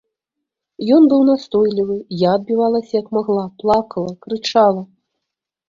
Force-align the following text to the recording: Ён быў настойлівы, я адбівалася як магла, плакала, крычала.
Ён 0.95 1.03
быў 1.11 1.21
настойлівы, 1.31 1.97
я 2.23 2.29
адбівалася 2.39 2.91
як 3.01 3.07
магла, 3.21 3.45
плакала, 3.63 4.11
крычала. 4.27 4.83